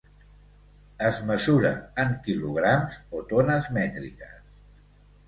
Es 1.09 1.19
mesura 1.31 1.71
en 2.03 2.15
quilograms 2.29 2.97
o 3.21 3.21
tones 3.35 3.69
mètriques. 3.77 4.33